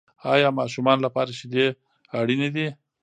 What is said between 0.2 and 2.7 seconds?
آیا ماشومانو لپاره شیدې اړینې دي؟